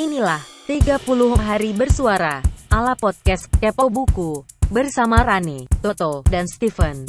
Inilah 0.00 0.40
30 0.64 0.96
hari 1.36 1.76
bersuara 1.76 2.40
ala 2.72 2.96
podcast 2.96 3.52
Kepo 3.60 3.92
Buku 3.92 4.48
bersama 4.72 5.20
Rani, 5.20 5.68
Toto, 5.84 6.24
dan 6.24 6.48
Steven. 6.48 7.04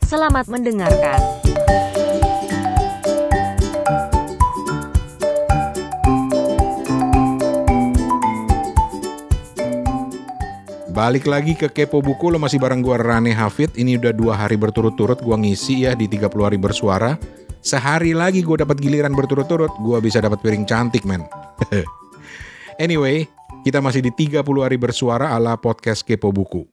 Selamat 0.00 0.48
mendengarkan. 0.48 1.20
Balik 10.96 11.28
lagi 11.28 11.52
ke 11.52 11.68
Kepo 11.68 12.00
Buku, 12.00 12.32
lo 12.32 12.40
masih 12.40 12.56
bareng 12.56 12.80
gua 12.80 12.96
Rane 12.96 13.36
Hafid. 13.36 13.76
Ini 13.76 14.00
udah 14.00 14.16
dua 14.16 14.40
hari 14.40 14.56
berturut-turut 14.56 15.20
gua 15.20 15.36
ngisi 15.36 15.84
ya 15.84 15.92
di 15.92 16.08
30 16.08 16.32
hari 16.40 16.56
bersuara. 16.56 17.20
Sehari 17.60 18.16
lagi 18.16 18.40
gue 18.40 18.64
dapat 18.64 18.80
giliran 18.80 19.12
berturut-turut, 19.12 19.76
gua 19.84 20.00
bisa 20.00 20.24
dapat 20.24 20.40
piring 20.40 20.64
cantik, 20.64 21.04
men. 21.04 21.20
anyway, 22.80 23.28
kita 23.60 23.84
masih 23.84 24.00
di 24.00 24.08
30 24.08 24.40
hari 24.64 24.80
bersuara 24.80 25.36
ala 25.36 25.60
podcast 25.60 26.00
Kepo 26.00 26.32
Buku. 26.32 26.64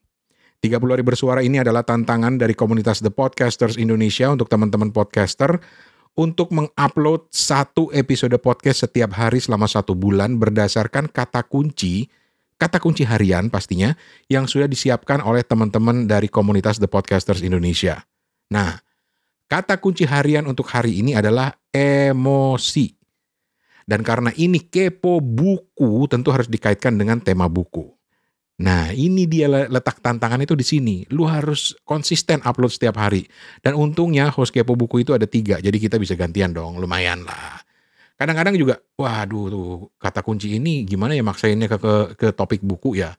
30 0.63 0.79
hari 0.79 1.03
bersuara 1.03 1.43
ini 1.43 1.59
adalah 1.59 1.83
tantangan 1.83 2.39
dari 2.39 2.55
komunitas 2.55 3.03
The 3.03 3.11
Podcasters 3.11 3.75
Indonesia 3.75 4.31
untuk 4.31 4.47
teman-teman 4.47 4.89
podcaster 4.89 5.59
untuk 6.17 6.49
mengupload 6.49 7.29
satu 7.29 7.93
episode 7.93 8.33
podcast 8.41 8.89
setiap 8.89 9.13
hari 9.13 9.37
selama 9.37 9.69
satu 9.69 9.93
bulan 9.93 10.41
berdasarkan 10.41 11.13
kata 11.13 11.45
kunci 11.45 12.09
kata 12.57 12.81
kunci 12.81 13.05
harian 13.05 13.53
pastinya 13.53 13.93
yang 14.25 14.49
sudah 14.49 14.65
disiapkan 14.65 15.21
oleh 15.21 15.45
teman-teman 15.45 16.09
dari 16.09 16.25
komunitas 16.25 16.81
The 16.81 16.89
Podcasters 16.89 17.45
Indonesia. 17.45 18.01
Nah, 18.49 18.81
kata 19.45 19.77
kunci 19.77 20.09
harian 20.09 20.49
untuk 20.49 20.65
hari 20.73 20.97
ini 20.97 21.13
adalah 21.13 21.53
emosi. 21.69 22.96
Dan 23.87 24.03
karena 24.03 24.35
ini 24.35 24.59
kepo 24.59 25.23
buku, 25.23 26.11
tentu 26.11 26.35
harus 26.35 26.51
dikaitkan 26.51 26.99
dengan 26.99 27.23
tema 27.23 27.47
buku. 27.47 27.87
Nah, 28.59 28.91
ini 28.91 29.23
dia 29.29 29.47
letak 29.47 30.03
tantangan 30.03 30.43
itu 30.43 30.57
di 30.59 30.65
sini. 30.67 30.95
Lu 31.13 31.23
harus 31.23 31.71
konsisten 31.87 32.43
upload 32.43 32.73
setiap 32.73 32.99
hari. 32.99 33.23
Dan 33.63 33.79
untungnya 33.79 34.27
host 34.27 34.51
kepo 34.51 34.75
buku 34.75 35.07
itu 35.07 35.15
ada 35.15 35.23
tiga, 35.23 35.63
jadi 35.63 35.77
kita 35.79 35.95
bisa 35.95 36.19
gantian 36.19 36.51
dong, 36.51 36.83
lumayan 36.83 37.23
lah 37.23 37.63
kadang-kadang 38.17 38.57
juga 38.57 38.81
waduh 38.97 39.45
tuh 39.47 39.69
kata 40.01 40.25
kunci 40.25 40.57
ini 40.57 40.83
gimana 40.83 41.13
ya 41.13 41.21
maksainnya 41.21 41.69
ke, 41.69 41.77
ke 41.77 41.93
ke 42.17 42.27
topik 42.33 42.65
buku 42.65 42.97
ya 42.97 43.13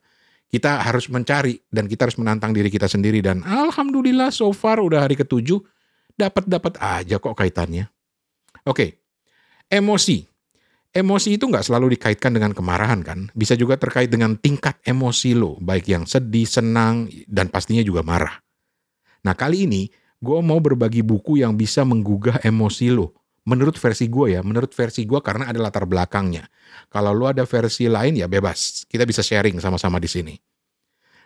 kita 0.51 0.83
harus 0.83 1.07
mencari 1.07 1.55
dan 1.71 1.87
kita 1.87 2.11
harus 2.11 2.19
menantang 2.19 2.51
diri 2.51 2.67
kita 2.67 2.91
sendiri 2.91 3.23
dan 3.23 3.39
alhamdulillah 3.47 4.27
so 4.27 4.51
far 4.51 4.83
udah 4.83 5.07
hari 5.07 5.15
ketujuh 5.15 5.63
dapat 6.19 6.43
dapat 6.51 6.75
aja 6.83 7.15
kok 7.15 7.31
kaitannya 7.31 7.87
oke 8.67 8.99
emosi 9.71 10.27
emosi 10.93 11.37
itu 11.37 11.45
nggak 11.45 11.65
selalu 11.65 11.97
dikaitkan 11.97 12.33
dengan 12.33 12.51
kemarahan 12.53 13.01
kan 13.05 13.29
bisa 13.37 13.53
juga 13.53 13.77
terkait 13.77 14.09
dengan 14.09 14.37
tingkat 14.37 14.77
emosi 14.85 15.37
lo 15.37 15.57
baik 15.61 15.85
yang 15.89 16.03
sedih 16.09 16.49
senang 16.49 17.09
dan 17.29 17.49
pastinya 17.49 17.81
juga 17.85 18.01
marah 18.01 18.41
nah 19.21 19.35
kali 19.35 19.69
ini 19.69 19.89
gue 20.19 20.39
mau 20.41 20.57
berbagi 20.59 21.05
buku 21.05 21.41
yang 21.41 21.55
bisa 21.55 21.85
menggugah 21.85 22.41
emosi 22.43 22.89
lo 22.91 23.19
menurut 23.49 23.81
versi 23.81 24.05
gue 24.05 24.37
ya, 24.37 24.41
menurut 24.45 24.69
versi 24.77 25.09
gue 25.09 25.17
karena 25.25 25.49
ada 25.49 25.57
latar 25.57 25.89
belakangnya. 25.89 26.45
Kalau 26.93 27.09
lu 27.17 27.25
ada 27.25 27.49
versi 27.49 27.89
lain 27.89 28.21
ya 28.21 28.29
bebas, 28.29 28.85
kita 28.85 29.09
bisa 29.09 29.25
sharing 29.25 29.57
sama-sama 29.57 29.97
di 29.97 30.05
sini. 30.05 30.35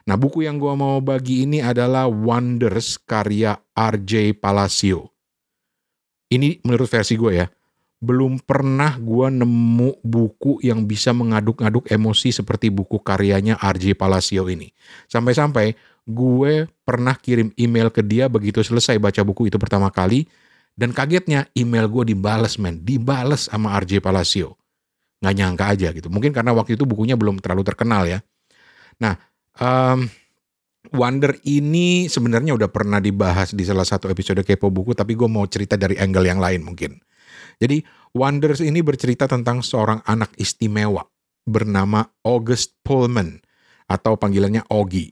Nah 0.08 0.16
buku 0.16 0.48
yang 0.48 0.56
gue 0.56 0.74
mau 0.76 1.04
bagi 1.04 1.44
ini 1.44 1.60
adalah 1.60 2.08
Wonders 2.08 3.00
karya 3.04 3.60
R.J. 3.76 4.40
Palacio. 4.40 5.12
Ini 6.32 6.64
menurut 6.64 6.88
versi 6.88 7.20
gue 7.20 7.32
ya, 7.44 7.48
belum 8.04 8.44
pernah 8.44 9.00
gue 9.00 9.32
nemu 9.32 10.04
buku 10.04 10.60
yang 10.60 10.84
bisa 10.84 11.16
mengaduk-aduk 11.16 11.88
emosi 11.88 12.36
seperti 12.36 12.68
buku 12.68 13.00
karyanya 13.00 13.56
R.J. 13.56 13.96
Palacio 13.96 14.44
ini. 14.52 14.76
Sampai-sampai 15.08 15.72
gue 16.04 16.68
pernah 16.84 17.16
kirim 17.16 17.56
email 17.56 17.88
ke 17.88 18.04
dia 18.04 18.28
begitu 18.28 18.60
selesai 18.60 19.00
baca 19.00 19.24
buku 19.24 19.48
itu 19.48 19.56
pertama 19.56 19.88
kali, 19.88 20.28
dan 20.76 20.92
kagetnya 20.92 21.48
email 21.56 21.88
gue 21.88 22.12
dibales 22.12 22.60
men, 22.60 22.84
dibales 22.84 23.48
sama 23.48 23.72
RJ 23.80 24.04
Palacio. 24.04 24.60
Nggak 25.24 25.36
nyangka 25.40 25.66
aja 25.72 25.88
gitu. 25.96 26.12
Mungkin 26.12 26.36
karena 26.36 26.52
waktu 26.52 26.76
itu 26.76 26.84
bukunya 26.84 27.16
belum 27.16 27.40
terlalu 27.40 27.64
terkenal 27.64 28.04
ya. 28.04 28.20
Nah, 29.00 29.16
um, 29.64 30.12
Wonder 30.92 31.40
ini 31.48 32.12
sebenarnya 32.12 32.52
udah 32.52 32.68
pernah 32.68 33.00
dibahas 33.00 33.56
di 33.56 33.64
salah 33.64 33.88
satu 33.88 34.12
episode 34.12 34.44
Kepo 34.44 34.68
Buku, 34.68 34.92
tapi 34.92 35.16
gue 35.16 35.32
mau 35.32 35.48
cerita 35.48 35.80
dari 35.80 35.96
angle 35.96 36.28
yang 36.28 36.44
lain 36.44 36.68
mungkin. 36.68 37.00
Jadi, 37.58 37.84
Wonders 38.14 38.62
ini 38.62 38.86
bercerita 38.86 39.26
tentang 39.26 39.66
seorang 39.66 40.06
anak 40.06 40.38
istimewa 40.38 41.02
bernama 41.44 42.06
August 42.22 42.78
Pullman 42.86 43.42
atau 43.90 44.16
panggilannya 44.16 44.62
Ogi. 44.70 45.10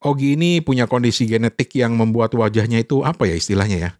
Ogi 0.00 0.36
ini 0.36 0.64
punya 0.64 0.88
kondisi 0.88 1.28
genetik 1.28 1.76
yang 1.76 1.92
membuat 1.96 2.32
wajahnya 2.32 2.80
itu 2.80 3.04
apa 3.04 3.28
ya 3.28 3.36
istilahnya 3.36 3.78
ya? 3.78 3.90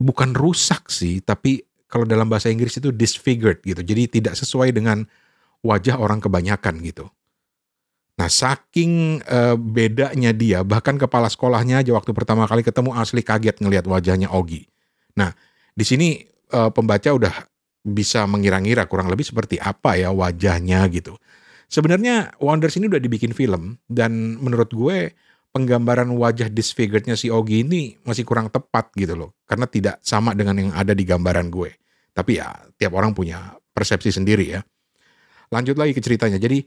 bukan 0.00 0.36
rusak 0.36 0.92
sih, 0.92 1.24
tapi 1.24 1.64
kalau 1.88 2.04
dalam 2.04 2.28
bahasa 2.28 2.52
Inggris 2.52 2.76
itu 2.76 2.92
disfigured 2.92 3.64
gitu. 3.64 3.80
Jadi 3.80 4.20
tidak 4.20 4.34
sesuai 4.36 4.74
dengan 4.74 5.06
wajah 5.64 5.96
orang 5.96 6.20
kebanyakan 6.20 6.82
gitu. 6.84 7.08
Nah, 8.16 8.32
saking 8.32 9.20
uh, 9.28 9.56
bedanya 9.60 10.32
dia, 10.32 10.64
bahkan 10.64 10.96
kepala 10.96 11.28
sekolahnya 11.28 11.84
aja 11.84 11.92
waktu 11.92 12.16
pertama 12.16 12.48
kali 12.48 12.64
ketemu 12.64 12.96
asli 12.96 13.20
kaget 13.20 13.60
ngelihat 13.60 13.84
wajahnya 13.84 14.32
Ogi. 14.32 14.64
Nah, 15.20 15.36
di 15.76 15.84
sini 15.84 16.24
uh, 16.52 16.70
pembaca 16.70 17.10
udah 17.10 17.34
bisa 17.86 18.26
mengira-ngira 18.26 18.82
kurang 18.90 19.06
lebih 19.06 19.22
seperti 19.22 19.62
apa 19.62 19.94
ya 19.94 20.10
wajahnya 20.10 20.82
gitu. 20.90 21.14
Sebenarnya 21.66 22.34
Wonders 22.38 22.78
ini 22.78 22.90
udah 22.90 23.02
dibikin 23.02 23.34
film 23.34 23.78
dan 23.86 24.38
menurut 24.38 24.70
gue 24.70 25.14
penggambaran 25.54 26.10
wajah 26.14 26.50
disfigurednya 26.50 27.14
si 27.16 27.30
Ogi 27.30 27.62
ini 27.62 27.96
masih 28.02 28.26
kurang 28.26 28.50
tepat 28.50 28.90
gitu 28.98 29.14
loh. 29.14 29.30
Karena 29.46 29.66
tidak 29.70 30.02
sama 30.02 30.34
dengan 30.34 30.58
yang 30.58 30.70
ada 30.74 30.94
di 30.94 31.02
gambaran 31.06 31.50
gue. 31.50 31.70
Tapi 32.14 32.38
ya 32.38 32.54
tiap 32.78 32.92
orang 32.94 33.14
punya 33.14 33.54
persepsi 33.74 34.14
sendiri 34.14 34.58
ya. 34.58 34.60
Lanjut 35.50 35.78
lagi 35.78 35.94
ke 35.94 36.02
ceritanya. 36.02 36.38
Jadi 36.38 36.62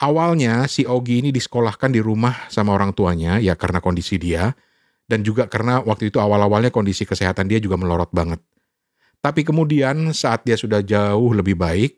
awalnya 0.00 0.64
si 0.68 0.84
Ogi 0.88 1.24
ini 1.24 1.30
disekolahkan 1.32 1.92
di 1.92 2.00
rumah 2.00 2.48
sama 2.48 2.72
orang 2.72 2.96
tuanya 2.96 3.40
ya 3.40 3.56
karena 3.56 3.80
kondisi 3.84 4.16
dia. 4.16 4.52
Dan 5.04 5.20
juga 5.20 5.44
karena 5.48 5.84
waktu 5.84 6.08
itu 6.08 6.16
awal-awalnya 6.16 6.72
kondisi 6.72 7.04
kesehatan 7.04 7.48
dia 7.48 7.60
juga 7.60 7.76
melorot 7.76 8.08
banget. 8.12 8.40
Tapi 9.24 9.40
kemudian 9.40 10.12
saat 10.12 10.44
dia 10.44 10.52
sudah 10.52 10.84
jauh 10.84 11.32
lebih 11.32 11.56
baik, 11.56 11.96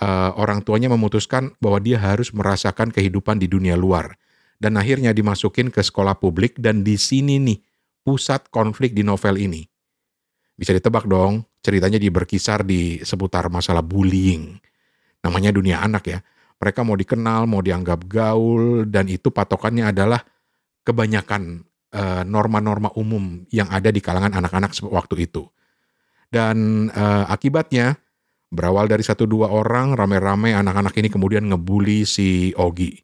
uh, 0.00 0.32
orang 0.40 0.64
tuanya 0.64 0.88
memutuskan 0.88 1.52
bahwa 1.60 1.84
dia 1.84 2.00
harus 2.00 2.32
merasakan 2.32 2.88
kehidupan 2.88 3.36
di 3.36 3.44
dunia 3.44 3.76
luar 3.76 4.16
dan 4.56 4.80
akhirnya 4.80 5.12
dimasukin 5.12 5.68
ke 5.68 5.84
sekolah 5.84 6.16
publik 6.16 6.56
dan 6.56 6.80
di 6.80 6.96
sini 6.96 7.36
nih 7.36 7.60
pusat 8.00 8.48
konflik 8.48 8.96
di 8.96 9.04
novel 9.04 9.36
ini. 9.36 9.68
Bisa 10.56 10.72
ditebak 10.72 11.04
dong, 11.04 11.44
ceritanya 11.60 12.00
di 12.00 12.08
berkisar 12.08 12.64
di 12.64 13.04
seputar 13.04 13.52
masalah 13.52 13.84
bullying. 13.84 14.56
Namanya 15.20 15.52
dunia 15.52 15.84
anak 15.84 16.08
ya. 16.08 16.24
Mereka 16.56 16.80
mau 16.88 16.96
dikenal, 16.96 17.44
mau 17.44 17.60
dianggap 17.60 18.08
gaul 18.08 18.88
dan 18.88 19.12
itu 19.12 19.28
patokannya 19.28 19.92
adalah 19.92 20.24
kebanyakan 20.88 21.68
uh, 21.92 22.24
norma-norma 22.24 22.88
umum 22.96 23.44
yang 23.52 23.68
ada 23.68 23.92
di 23.92 24.00
kalangan 24.00 24.32
anak-anak 24.32 24.72
waktu 24.88 25.28
itu. 25.28 25.44
Dan 26.26 26.88
uh, 26.90 27.24
akibatnya 27.30 27.96
berawal 28.50 28.86
dari 28.90 29.02
satu 29.02 29.26
dua 29.26 29.50
orang 29.50 29.94
rame-rame 29.94 30.54
anak-anak 30.54 30.94
ini 30.98 31.08
kemudian 31.10 31.50
ngebully 31.50 32.06
si 32.06 32.54
Ogi 32.54 32.94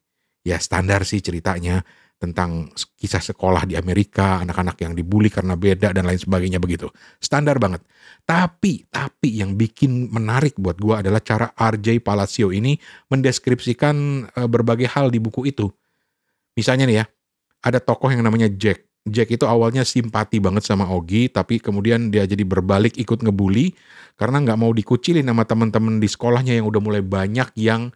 ya 0.42 0.58
standar 0.58 1.06
sih 1.06 1.22
ceritanya 1.22 1.82
tentang 2.22 2.70
kisah 2.94 3.18
sekolah 3.18 3.66
di 3.66 3.74
Amerika, 3.74 4.38
anak-anak 4.46 4.78
yang 4.78 4.94
dibully 4.94 5.26
karena 5.26 5.58
beda 5.58 5.90
dan 5.90 6.06
lain 6.06 6.22
sebagainya 6.22 6.62
begitu. 6.62 6.86
Standar 7.18 7.58
banget. 7.58 7.82
Tapi, 8.22 8.86
tapi 8.86 9.42
yang 9.42 9.58
bikin 9.58 10.06
menarik 10.06 10.54
buat 10.54 10.78
gue 10.78 11.02
adalah 11.02 11.18
cara 11.18 11.50
RJ 11.50 11.98
Palacio 11.98 12.54
ini 12.54 12.78
mendeskripsikan 13.10 14.22
uh, 14.38 14.46
berbagai 14.46 14.86
hal 14.94 15.10
di 15.10 15.18
buku 15.18 15.50
itu. 15.50 15.66
Misalnya 16.54 16.86
nih 16.86 16.96
ya, 17.02 17.04
ada 17.66 17.82
tokoh 17.82 18.14
yang 18.14 18.22
namanya 18.22 18.46
Jack. 18.54 18.86
Jack 19.02 19.34
itu 19.34 19.42
awalnya 19.50 19.82
simpati 19.82 20.38
banget 20.38 20.62
sama 20.62 20.86
Ogi, 20.86 21.26
tapi 21.26 21.58
kemudian 21.58 22.14
dia 22.14 22.22
jadi 22.22 22.46
berbalik 22.46 22.94
ikut 22.94 23.18
ngebully 23.26 23.74
karena 24.14 24.38
nggak 24.38 24.58
mau 24.62 24.70
dikucilin 24.70 25.26
sama 25.26 25.42
teman-teman 25.42 25.98
di 25.98 26.06
sekolahnya 26.06 26.54
yang 26.54 26.70
udah 26.70 26.78
mulai 26.78 27.02
banyak 27.02 27.50
yang 27.58 27.90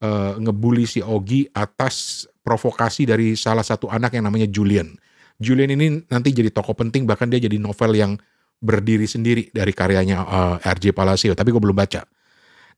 uh, 0.00 0.32
ngebully 0.40 0.88
si 0.88 1.04
Ogi 1.04 1.44
atas 1.52 2.24
provokasi 2.40 3.04
dari 3.04 3.36
salah 3.36 3.60
satu 3.60 3.92
anak 3.92 4.16
yang 4.16 4.24
namanya 4.24 4.48
Julian. 4.48 4.96
Julian 5.36 5.76
ini 5.76 6.00
nanti 6.08 6.32
jadi 6.32 6.48
tokoh 6.48 6.72
penting 6.72 7.04
bahkan 7.04 7.28
dia 7.28 7.36
jadi 7.36 7.60
novel 7.60 7.92
yang 7.92 8.16
berdiri 8.56 9.04
sendiri 9.04 9.52
dari 9.52 9.76
karyanya 9.76 10.24
uh, 10.24 10.56
eh, 10.56 10.72
RJ 10.72 10.96
Palacio 10.96 11.36
tapi 11.36 11.52
gue 11.52 11.60
belum 11.60 11.76
baca. 11.76 12.08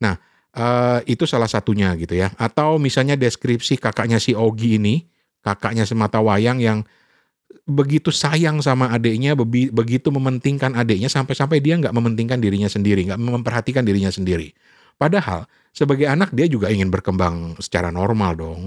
Nah 0.03 0.19
uh, 0.59 0.99
itu 1.07 1.23
salah 1.31 1.47
satunya 1.47 1.95
gitu 1.95 2.19
ya. 2.19 2.35
Atau 2.35 2.83
misalnya 2.83 3.15
deskripsi 3.15 3.79
kakaknya 3.79 4.19
si 4.19 4.35
Ogi 4.35 4.83
ini 4.83 5.07
kakaknya 5.47 5.87
semata 5.87 6.19
wayang 6.19 6.59
yang 6.59 6.83
begitu 7.69 8.09
sayang 8.13 8.61
sama 8.61 8.93
adiknya, 8.93 9.37
begitu 9.73 10.09
mementingkan 10.09 10.77
adiknya 10.77 11.09
sampai-sampai 11.09 11.61
dia 11.61 11.77
nggak 11.81 11.93
mementingkan 11.93 12.41
dirinya 12.41 12.69
sendiri, 12.69 13.09
nggak 13.09 13.21
memperhatikan 13.21 13.85
dirinya 13.85 14.13
sendiri. 14.13 14.53
Padahal 14.99 15.47
sebagai 15.73 16.09
anak 16.11 16.35
dia 16.35 16.49
juga 16.51 16.69
ingin 16.73 16.91
berkembang 16.91 17.57
secara 17.61 17.89
normal 17.93 18.33
dong. 18.35 18.61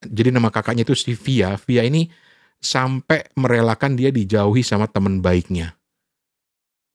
Jadi 0.00 0.32
nama 0.32 0.48
kakaknya 0.48 0.84
itu 0.88 0.96
si 0.96 1.12
Via. 1.16 1.56
Via 1.60 1.84
ini 1.84 2.08
sampai 2.60 3.32
merelakan 3.36 3.96
dia 3.96 4.12
dijauhi 4.12 4.64
sama 4.64 4.88
teman 4.88 5.20
baiknya. 5.20 5.76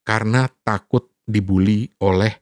Karena 0.05 0.45
takut 0.61 1.09
dibully 1.25 1.89
oleh 2.01 2.33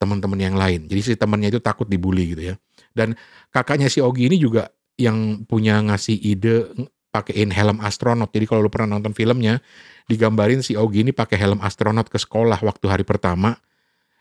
teman-teman 0.00 0.40
yang 0.40 0.56
lain. 0.56 0.88
Jadi 0.88 1.00
si 1.00 1.12
temannya 1.14 1.52
itu 1.52 1.60
takut 1.60 1.84
dibully 1.86 2.32
gitu 2.32 2.42
ya. 2.52 2.54
Dan 2.92 3.14
kakaknya 3.52 3.92
si 3.92 4.00
Ogi 4.00 4.28
ini 4.28 4.40
juga 4.40 4.72
yang 4.96 5.44
punya 5.48 5.80
ngasih 5.84 6.16
ide 6.20 6.68
pakein 7.12 7.52
helm 7.52 7.78
astronot. 7.84 8.32
Jadi 8.32 8.48
kalau 8.48 8.64
lu 8.64 8.72
pernah 8.72 8.96
nonton 8.96 9.12
filmnya, 9.12 9.60
digambarin 10.08 10.64
si 10.64 10.74
Ogi 10.74 11.04
ini 11.04 11.12
pakai 11.12 11.36
helm 11.36 11.60
astronot 11.60 12.08
ke 12.08 12.16
sekolah 12.16 12.58
waktu 12.64 12.86
hari 12.88 13.04
pertama 13.04 13.54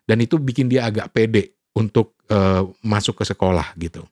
dan 0.06 0.20
itu 0.20 0.36
bikin 0.36 0.68
dia 0.68 0.86
agak 0.86 1.16
pede 1.16 1.56
untuk 1.72 2.20
uh, 2.28 2.68
masuk 2.84 3.24
ke 3.24 3.26
sekolah 3.26 3.72
gitu. 3.80 4.04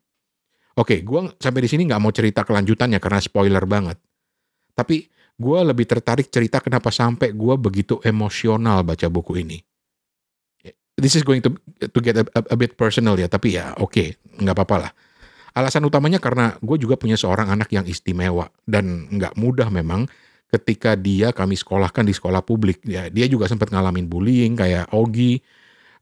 Oke, 0.79 1.03
gue 1.03 1.19
sampai 1.35 1.67
di 1.67 1.69
sini 1.69 1.83
nggak 1.83 1.99
mau 1.99 2.13
cerita 2.15 2.47
kelanjutannya 2.47 3.03
karena 3.03 3.19
spoiler 3.19 3.67
banget. 3.67 3.99
Tapi 4.71 5.11
gue 5.35 5.59
lebih 5.59 5.83
tertarik 5.83 6.31
cerita 6.31 6.63
kenapa 6.63 6.87
sampai 6.87 7.35
gue 7.35 7.55
begitu 7.59 7.99
emosional 7.99 8.87
baca 8.87 9.11
buku 9.11 9.43
ini. 9.43 9.59
This 10.99 11.19
is 11.19 11.23
going 11.23 11.39
to 11.43 11.55
to 11.79 11.99
get 12.03 12.19
a, 12.19 12.23
a, 12.27 12.55
bit 12.59 12.75
personal 12.75 13.15
ya, 13.15 13.31
tapi 13.31 13.55
ya 13.55 13.71
oke, 13.79 13.91
okay, 13.91 14.07
nggak 14.39 14.55
apa-apa 14.55 14.75
lah. 14.87 14.91
Alasan 15.57 15.85
utamanya 15.85 16.21
karena 16.21 16.55
gue 16.61 16.77
juga 16.77 16.95
punya 16.95 17.17
seorang 17.17 17.49
anak 17.49 17.73
yang 17.73 17.85
istimewa 17.89 18.53
dan 18.69 19.09
nggak 19.09 19.33
mudah 19.33 19.67
memang 19.73 20.05
ketika 20.49 20.97
dia 20.97 21.29
kami 21.29 21.53
sekolahkan 21.53 22.05
di 22.05 22.13
sekolah 22.13 22.41
publik. 22.41 22.81
Ya, 22.85 23.07
dia 23.09 23.29
juga 23.29 23.45
sempat 23.45 23.69
ngalamin 23.69 24.09
bullying 24.09 24.57
kayak 24.57 24.89
Ogi, 24.93 25.41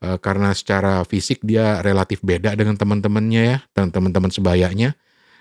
uh, 0.03 0.17
karena 0.19 0.55
secara 0.55 1.03
fisik 1.03 1.43
dia 1.43 1.83
relatif 1.83 2.23
beda 2.23 2.55
dengan 2.55 2.79
teman-temannya 2.79 3.43
ya, 3.43 3.57
dan 3.75 3.91
teman-teman 3.91 4.31
sebayanya. 4.31 4.95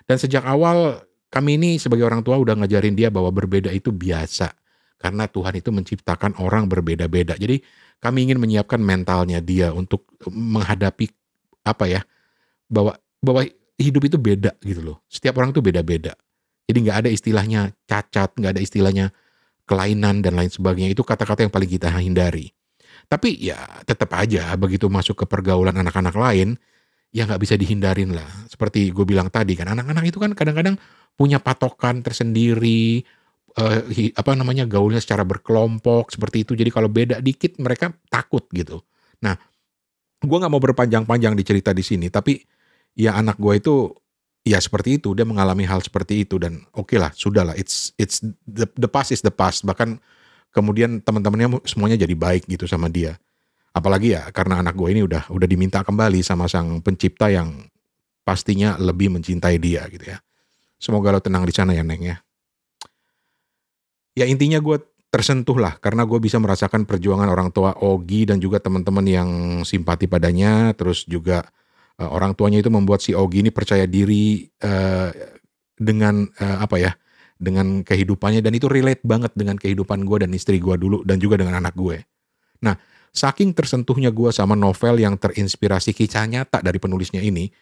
Dan 0.06 0.16
sejak 0.18 0.46
awal 0.46 1.02
kami 1.30 1.58
ini 1.58 1.70
sebagai 1.82 2.06
orang 2.06 2.22
tua 2.22 2.38
udah 2.38 2.54
ngajarin 2.62 2.94
dia 2.94 3.10
bahwa 3.10 3.30
berbeda 3.34 3.70
itu 3.74 3.90
biasa. 3.90 4.54
Karena 4.96 5.28
Tuhan 5.28 5.54
itu 5.60 5.70
menciptakan 5.70 6.40
orang 6.40 6.66
berbeda-beda. 6.66 7.36
Jadi 7.36 7.60
kami 8.00 8.26
ingin 8.26 8.40
menyiapkan 8.40 8.80
mentalnya 8.80 9.44
dia 9.44 9.70
untuk 9.70 10.08
menghadapi 10.26 11.10
apa 11.66 11.84
ya, 11.90 12.00
bahwa 12.70 12.96
bahwa 13.20 13.42
hidup 13.76 14.08
itu 14.08 14.16
beda 14.16 14.56
gitu 14.64 14.80
loh. 14.80 15.04
Setiap 15.08 15.36
orang 15.40 15.52
itu 15.52 15.60
beda-beda. 15.60 16.16
Jadi 16.66 16.78
nggak 16.82 16.98
ada 17.06 17.10
istilahnya 17.12 17.60
cacat, 17.86 18.34
nggak 18.34 18.52
ada 18.56 18.62
istilahnya 18.64 19.06
kelainan 19.68 20.24
dan 20.24 20.34
lain 20.34 20.50
sebagainya. 20.50 20.96
Itu 20.96 21.06
kata-kata 21.06 21.46
yang 21.46 21.52
paling 21.52 21.70
kita 21.70 21.92
hindari. 21.92 22.50
Tapi 23.06 23.38
ya 23.38 23.60
tetap 23.86 24.10
aja 24.18 24.50
begitu 24.58 24.90
masuk 24.90 25.22
ke 25.22 25.26
pergaulan 25.30 25.76
anak-anak 25.78 26.16
lain, 26.18 26.58
ya 27.14 27.22
nggak 27.22 27.38
bisa 27.38 27.54
dihindarin 27.54 28.10
lah. 28.10 28.26
Seperti 28.50 28.90
gue 28.90 29.06
bilang 29.06 29.30
tadi 29.30 29.54
kan, 29.54 29.70
anak-anak 29.70 30.10
itu 30.10 30.18
kan 30.18 30.34
kadang-kadang 30.34 30.74
punya 31.14 31.38
patokan 31.38 32.02
tersendiri, 32.02 33.06
hi, 33.92 34.04
apa 34.16 34.34
namanya 34.34 34.66
gaulnya 34.66 34.98
secara 34.98 35.22
berkelompok 35.22 36.10
seperti 36.10 36.42
itu. 36.42 36.58
Jadi 36.58 36.70
kalau 36.74 36.90
beda 36.90 37.22
dikit 37.22 37.62
mereka 37.62 37.94
takut 38.10 38.42
gitu. 38.50 38.82
Nah, 39.22 39.38
gue 40.18 40.36
nggak 40.42 40.50
mau 40.50 40.58
berpanjang-panjang 40.58 41.38
dicerita 41.38 41.70
di 41.70 41.86
sini, 41.86 42.10
tapi 42.10 42.42
ya 42.96 43.14
anak 43.14 43.36
gue 43.36 43.60
itu 43.60 43.92
ya 44.42 44.56
seperti 44.58 44.96
itu 44.98 45.12
dia 45.12 45.28
mengalami 45.28 45.68
hal 45.68 45.84
seperti 45.84 46.24
itu 46.24 46.40
dan 46.40 46.64
oke 46.72 46.90
okay 46.90 46.98
lah 46.98 47.12
sudah 47.12 47.44
lah 47.46 47.54
it's 47.54 47.92
it's 48.00 48.24
the, 48.48 48.66
the 48.80 48.88
past 48.88 49.12
is 49.12 49.20
the 49.20 49.30
past 49.30 49.62
bahkan 49.68 50.00
kemudian 50.56 51.04
teman-temannya 51.04 51.60
semuanya 51.68 52.00
jadi 52.00 52.16
baik 52.16 52.48
gitu 52.48 52.64
sama 52.64 52.88
dia. 52.88 53.20
Apalagi 53.76 54.16
ya 54.16 54.32
karena 54.32 54.64
anak 54.64 54.72
gue 54.72 54.88
ini 54.88 55.04
udah 55.04 55.28
udah 55.28 55.44
diminta 55.44 55.84
kembali 55.84 56.24
sama 56.24 56.48
sang 56.48 56.80
pencipta 56.80 57.28
yang 57.28 57.68
pastinya 58.24 58.80
lebih 58.80 59.12
mencintai 59.12 59.60
dia 59.60 59.84
gitu 59.92 60.16
ya. 60.16 60.24
Semoga 60.80 61.12
lo 61.12 61.20
tenang 61.20 61.44
di 61.44 61.52
sana 61.52 61.76
ya 61.76 61.84
Neng 61.84 62.00
ya. 62.00 62.16
Ya 64.16 64.24
intinya 64.24 64.56
gue 64.64 64.80
tersentuh 65.12 65.60
lah 65.60 65.76
karena 65.76 66.08
gue 66.08 66.16
bisa 66.16 66.40
merasakan 66.40 66.88
perjuangan 66.88 67.28
orang 67.28 67.52
tua 67.52 67.76
Ogi 67.76 68.24
dan 68.24 68.40
juga 68.40 68.64
teman-teman 68.64 69.04
yang 69.04 69.30
simpati 69.60 70.08
padanya 70.08 70.72
terus 70.72 71.04
juga 71.04 71.44
uh, 72.00 72.10
orang 72.10 72.36
tuanya 72.36 72.60
itu 72.60 72.70
membuat 72.72 73.00
si 73.00 73.16
Ogi 73.16 73.40
ini 73.44 73.50
percaya 73.52 73.84
diri 73.84 74.48
uh, 74.64 75.10
dengan 75.76 76.24
uh, 76.40 76.58
apa 76.64 76.76
ya 76.80 76.92
dengan 77.36 77.84
kehidupannya 77.84 78.40
dan 78.40 78.56
itu 78.56 78.64
relate 78.66 79.04
banget 79.04 79.32
dengan 79.36 79.60
kehidupan 79.60 80.08
gue 80.08 80.24
dan 80.24 80.32
istri 80.32 80.56
gue 80.56 80.76
dulu 80.80 81.04
dan 81.04 81.20
juga 81.20 81.36
dengan 81.36 81.60
anak 81.60 81.76
gue. 81.76 82.00
Nah, 82.64 82.80
saking 83.12 83.52
tersentuhnya 83.52 84.08
gue 84.08 84.32
sama 84.32 84.56
novel 84.56 84.96
yang 84.96 85.20
terinspirasi 85.20 85.92
kisah 85.92 86.24
nyata 86.24 86.64
dari 86.64 86.80
penulisnya 86.80 87.20
ini, 87.20 87.52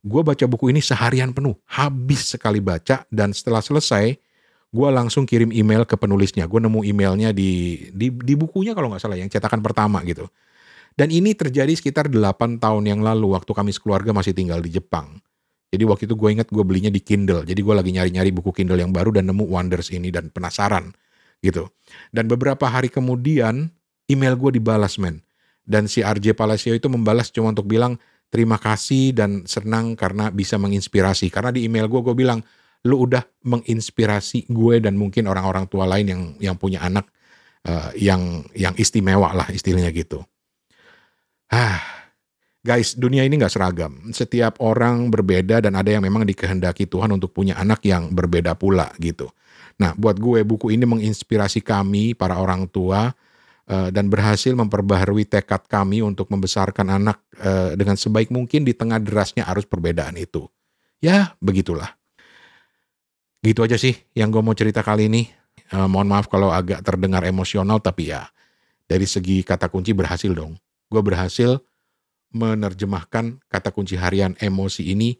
gue 0.00 0.22
baca 0.24 0.44
buku 0.48 0.72
ini 0.72 0.80
seharian 0.80 1.36
penuh, 1.36 1.52
habis 1.68 2.32
sekali 2.32 2.64
baca 2.64 3.04
dan 3.12 3.36
setelah 3.36 3.60
selesai, 3.60 4.16
gue 4.72 4.88
langsung 4.88 5.28
kirim 5.28 5.52
email 5.52 5.84
ke 5.84 6.00
penulisnya. 6.00 6.48
Gue 6.48 6.64
nemu 6.64 6.80
emailnya 6.80 7.36
di, 7.36 7.84
di, 7.92 8.08
di 8.08 8.34
bukunya 8.36 8.72
kalau 8.72 8.88
nggak 8.88 9.04
salah 9.04 9.20
yang 9.20 9.28
cetakan 9.28 9.60
pertama 9.60 10.00
gitu. 10.08 10.24
Dan 11.00 11.08
ini 11.08 11.32
terjadi 11.32 11.72
sekitar 11.72 12.12
8 12.12 12.60
tahun 12.60 12.84
yang 12.84 13.00
lalu 13.00 13.32
waktu 13.32 13.48
kami 13.56 13.72
sekeluarga 13.72 14.12
masih 14.12 14.36
tinggal 14.36 14.60
di 14.60 14.68
Jepang. 14.68 15.16
Jadi 15.72 15.88
waktu 15.88 16.04
itu 16.04 16.12
gue 16.12 16.28
ingat 16.28 16.52
gue 16.52 16.60
belinya 16.60 16.92
di 16.92 17.00
Kindle. 17.00 17.48
Jadi 17.48 17.56
gue 17.56 17.72
lagi 17.72 17.88
nyari-nyari 17.88 18.28
buku 18.36 18.52
Kindle 18.52 18.84
yang 18.84 18.92
baru 18.92 19.16
dan 19.16 19.32
nemu 19.32 19.48
Wonders 19.48 19.88
ini 19.96 20.12
dan 20.12 20.28
penasaran 20.28 20.92
gitu. 21.40 21.72
Dan 22.12 22.28
beberapa 22.28 22.68
hari 22.68 22.92
kemudian 22.92 23.72
email 24.12 24.36
gue 24.36 24.60
dibalas 24.60 25.00
men. 25.00 25.24
Dan 25.64 25.88
si 25.88 26.04
RJ 26.04 26.36
Palacio 26.36 26.76
itu 26.76 26.92
membalas 26.92 27.32
cuma 27.32 27.48
untuk 27.48 27.64
bilang 27.64 27.96
terima 28.28 28.60
kasih 28.60 29.16
dan 29.16 29.48
senang 29.48 29.96
karena 29.96 30.28
bisa 30.28 30.60
menginspirasi. 30.60 31.32
Karena 31.32 31.48
di 31.48 31.64
email 31.64 31.88
gue 31.88 32.04
gue 32.04 32.12
bilang 32.12 32.44
lu 32.84 33.08
udah 33.08 33.24
menginspirasi 33.48 34.52
gue 34.52 34.84
dan 34.84 35.00
mungkin 35.00 35.32
orang-orang 35.32 35.64
tua 35.64 35.88
lain 35.88 36.06
yang 36.12 36.22
yang 36.44 36.56
punya 36.60 36.84
anak 36.84 37.08
uh, 37.64 37.88
yang 37.96 38.44
yang 38.52 38.76
istimewa 38.76 39.32
lah 39.32 39.48
istilahnya 39.48 39.88
gitu. 39.96 40.20
Ah, 41.50 42.00
Guys, 42.60 42.92
dunia 42.92 43.24
ini 43.24 43.40
nggak 43.40 43.56
seragam. 43.56 44.12
Setiap 44.12 44.60
orang 44.60 45.08
berbeda 45.08 45.64
dan 45.64 45.72
ada 45.80 45.96
yang 45.96 46.04
memang 46.04 46.28
dikehendaki 46.28 46.84
Tuhan 46.84 47.08
untuk 47.08 47.32
punya 47.32 47.56
anak 47.56 47.80
yang 47.88 48.12
berbeda 48.12 48.52
pula 48.52 48.92
gitu. 49.00 49.32
Nah, 49.80 49.96
buat 49.96 50.20
gue 50.20 50.44
buku 50.44 50.68
ini 50.76 50.84
menginspirasi 50.84 51.64
kami 51.64 52.12
para 52.12 52.36
orang 52.36 52.68
tua 52.68 53.16
uh, 53.64 53.88
dan 53.88 54.12
berhasil 54.12 54.52
memperbaharui 54.52 55.24
tekad 55.24 55.64
kami 55.72 56.04
untuk 56.04 56.28
membesarkan 56.28 57.00
anak 57.00 57.24
uh, 57.40 57.72
dengan 57.80 57.96
sebaik 57.96 58.28
mungkin 58.28 58.68
di 58.68 58.76
tengah 58.76 59.00
derasnya 59.00 59.48
arus 59.48 59.64
perbedaan 59.64 60.20
itu. 60.20 60.44
Ya, 61.00 61.32
begitulah. 61.40 61.96
Gitu 63.40 63.64
aja 63.64 63.80
sih 63.80 63.96
yang 64.12 64.28
gue 64.28 64.44
mau 64.44 64.52
cerita 64.52 64.84
kali 64.84 65.08
ini. 65.08 65.32
Uh, 65.72 65.88
mohon 65.88 66.12
maaf 66.12 66.28
kalau 66.28 66.52
agak 66.52 66.84
terdengar 66.84 67.24
emosional, 67.24 67.80
tapi 67.80 68.12
ya 68.12 68.28
dari 68.84 69.08
segi 69.08 69.40
kata 69.40 69.72
kunci 69.72 69.96
berhasil 69.96 70.28
dong. 70.28 70.60
Gue 70.90 71.02
berhasil 71.06 71.62
menerjemahkan 72.34 73.46
kata 73.46 73.70
kunci 73.70 73.94
harian 73.94 74.34
emosi 74.38 74.90
ini 74.90 75.14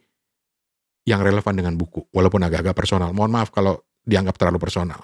yang 1.07 1.23
relevan 1.25 1.57
dengan 1.57 1.73
buku, 1.79 2.05
walaupun 2.13 2.43
agak-agak 2.45 2.75
personal. 2.77 3.09
Mohon 3.15 3.31
maaf 3.41 3.49
kalau 3.49 3.81
dianggap 4.05 4.37
terlalu 4.37 4.61
personal. 4.61 5.01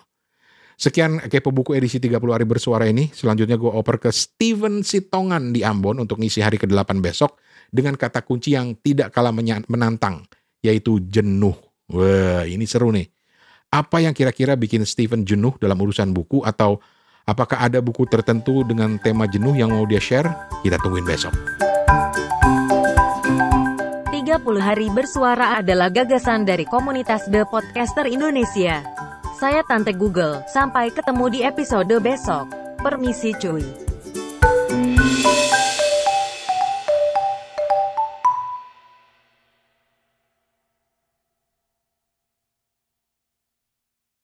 Sekian 0.77 1.17
kepo 1.25 1.49
buku 1.49 1.73
edisi 1.73 1.97
30 1.97 2.21
hari 2.29 2.45
bersuara 2.45 2.85
ini. 2.85 3.09
Selanjutnya 3.09 3.57
gue 3.57 3.71
oper 3.71 3.97
ke 3.97 4.13
Steven 4.13 4.85
Sitongan 4.85 5.49
di 5.49 5.65
Ambon 5.65 5.97
untuk 5.97 6.21
ngisi 6.21 6.45
hari 6.45 6.61
ke-8 6.61 7.01
besok 7.01 7.41
dengan 7.73 7.97
kata 7.97 8.21
kunci 8.21 8.53
yang 8.53 8.77
tidak 8.77 9.09
kalah 9.09 9.33
menantang, 9.65 10.21
yaitu 10.61 11.01
jenuh. 11.09 11.57
Wah, 11.89 12.45
ini 12.45 12.69
seru 12.69 12.93
nih. 12.93 13.09
Apa 13.73 14.05
yang 14.05 14.13
kira-kira 14.13 14.53
bikin 14.53 14.85
Steven 14.85 15.25
jenuh 15.25 15.57
dalam 15.57 15.81
urusan 15.81 16.13
buku 16.13 16.45
atau 16.45 16.77
apakah 17.27 17.59
ada 17.59 17.83
buku 17.83 18.07
tertentu 18.07 18.63
dengan 18.63 18.95
tema 18.97 19.27
jenuh 19.27 19.53
yang 19.53 19.75
mau 19.75 19.83
dia 19.83 19.99
share? 19.99 20.31
Kita 20.63 20.79
tungguin 20.79 21.03
besok. 21.03 21.35
30 24.15 24.43
hari 24.63 24.87
bersuara 24.89 25.59
adalah 25.59 25.91
gagasan 25.91 26.47
dari 26.47 26.63
komunitas 26.63 27.27
The 27.27 27.43
Podcaster 27.47 28.07
Indonesia. 28.07 28.81
Saya 29.37 29.61
Tante 29.67 29.93
Google, 29.93 30.41
sampai 30.49 30.89
ketemu 30.89 31.25
di 31.29 31.39
episode 31.45 31.93
besok. 32.01 32.49
Permisi 32.81 33.37
cuy. 33.37 33.86